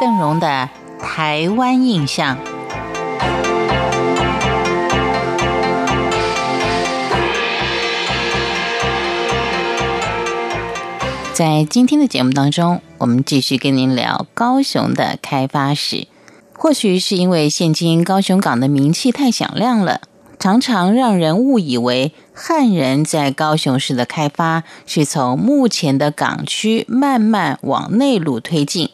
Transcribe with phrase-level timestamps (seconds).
[0.00, 0.68] 邓荣的
[1.00, 2.38] 台湾印象。
[11.32, 16.06] 在今天的节目当中，我们继续跟您聊高雄的开发史。
[16.52, 20.00] 或许是因为现今高雄港的名气太响亮了，
[20.38, 28.90] 常常让人误以为汉人在高雄市的开发是从目前的港区慢慢往内陆推进。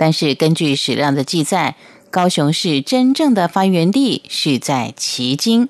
[0.00, 1.76] 但是根据史料的记载，
[2.10, 5.68] 高雄市真正的发源地是在旗津。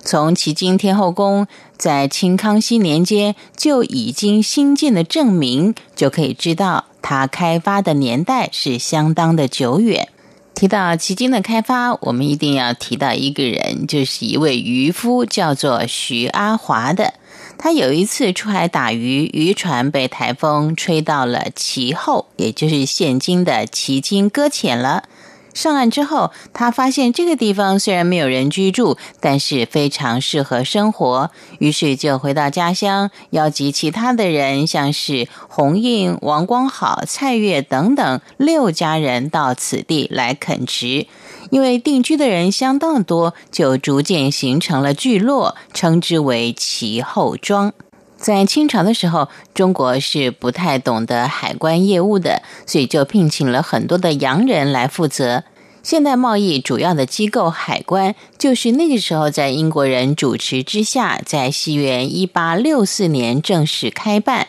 [0.00, 1.46] 从旗津天后宫
[1.76, 10.08] 在清康熙年间就已经兴建的证明，就可以知道它开发的年代是相当的久远。
[10.52, 17.14] 提到旗津的开发，我们一定要提到一个人，就是一位渔夫，叫做徐阿华的。
[17.62, 25.04] 他有一次出海打鱼，渔船被台风吹到了旗后，也就是现今的旗津搁浅了。
[25.52, 31.30] 上岸之后，他发现这个地方虽然没有人居住，但是非常适合生活。
[31.58, 41.06] 于是就回到家乡，邀集其他的人，像是洪应、王光好、蔡月等等六家人到此地来垦殖。
[41.50, 47.72] 因为定居的人相当多，就逐渐形成了聚落，称之为齐后庄。
[48.16, 55.42] 在清朝的时候，中国是不太懂得海关业务的，所以就聘请了很多的洋人来负责
[55.82, 64.48] 现代贸易主要的机构海关，就是那个时候在英国人主持之下，在西元一八六四年正式开办。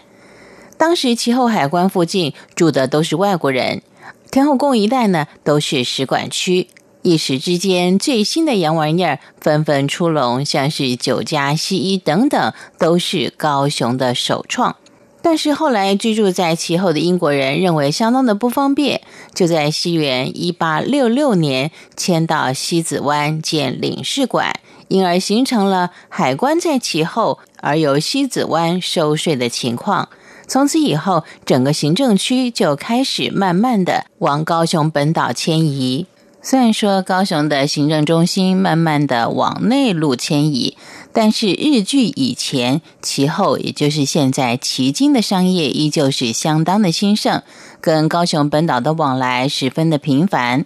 [0.77, 3.81] 当时其后海关附近住的都是外国人，
[4.29, 6.67] 天后宫一带呢都是使馆区。
[7.03, 14.75] 一时之间，最新的洋玩意儿纷纷出笼，像是酒家、西医等等，都是高雄的首创。
[15.23, 19.01] 但是后来居住在其后的英国人认为相当的不方便，
[19.33, 24.53] 就在西元一八六六年迁到西子湾建领事馆，
[24.87, 30.09] 因而形成了海关在其后，而由西子湾收税的情况。
[30.47, 36.07] 从此以后，整个行政区就开始慢慢的往高雄本岛迁移。
[36.43, 40.75] 虽然说高雄的行政中心慢慢的往内陆迁移，
[41.13, 47.43] 但是日据以前，其后也就是现在旗津的商业依旧是相当的兴盛，
[47.79, 50.65] 跟高雄本岛的往来十分的频繁。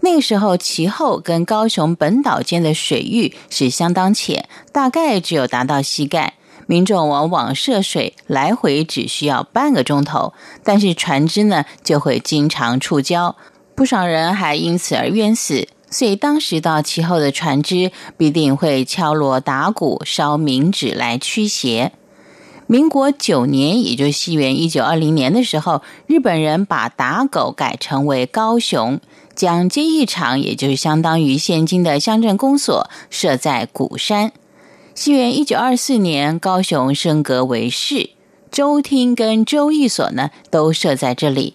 [0.00, 6.34] 那个时候，其后跟高雄本岛间的水域是相当浅，大概只有达到膝盖，
[6.66, 10.32] 民众往往涉水来回只需要半个钟头，
[10.64, 13.36] 但是船只呢就会经常触礁。
[13.76, 21.92] 不少人还因此而冤死，所以当时到其后的船只必定会敲锣打鼓、烧冥纸来驱邪。
[22.66, 28.98] 民国九年，也就是西元一九二零年的时候，日本人把打狗改成为高雄，
[29.34, 34.32] 将接义场，也就是相当于现今的乡镇公所，设在鼓山。
[34.94, 38.08] 西元一九二四年，高雄升格为市，
[38.50, 41.54] 州厅跟州役所呢都设在这里。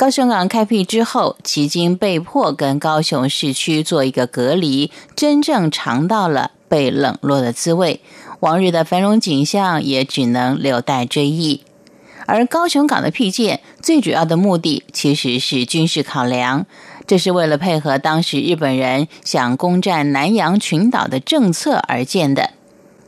[0.00, 8.00] 高雄港开辟之后，旗津被迫跟高雄市区做一个隔离，真正尝到了被冷落的滋味。
[8.40, 11.60] 往日的繁荣景象也只能留待追忆。
[12.24, 16.64] 而高雄港的辟建，最主要的目的其实是军事考量，
[17.06, 22.52] 这是为了配合当时日本人想攻占南洋群岛的政策而建的。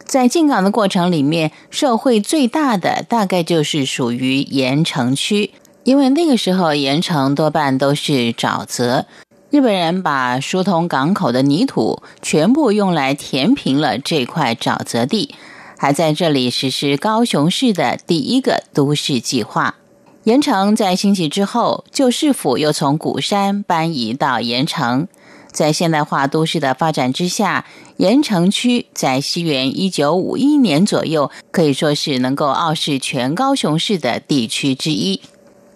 [0.04, 5.52] 在进港的过程里面，受惠最大的大概就是属于盐城区。
[5.84, 9.06] 因为那个时候盐城多半都是沼泽，
[9.50, 15.34] 日本人把疏通港口的泥土全部用来填平了这块沼泽地，
[15.76, 19.75] 还在这里实施高雄市的第一个都市计划。
[20.22, 25.09] 盐城在兴起之后，旧市府又从鼓山搬移到盐城，
[25.50, 27.66] 在现代化都市的发展之下，
[27.97, 35.20] 盐城区在西元一九五一年左右，可以说是能够傲视全高雄市的地区之一。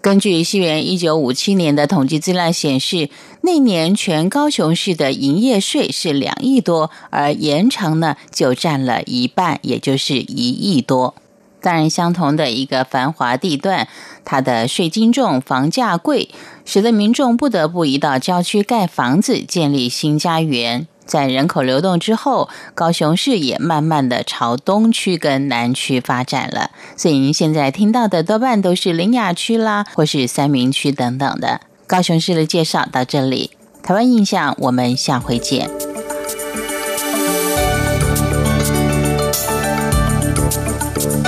[0.06, 3.10] 根据西元一九五七年的统计资料显示，
[3.40, 11.16] 那年全高雄市的营业税是两亿多，而延长呢就占了一半，也就是一亿多。
[11.60, 13.88] 当然，相同的一个繁华地段，
[14.24, 16.28] 它的税金重、房价贵，
[16.64, 20.86] 使得民众不得不移到郊区盖房子，建立新家园。
[21.06, 26.70] 在人口流动之后，高雄市也慢慢的朝东区跟南区发展了。
[26.96, 31.60] 所以您现在听到的多半都是林雅区啦，或是三明区等等的。
[31.86, 35.70] 高雄市的介绍到这里，台湾印象，我们下回见。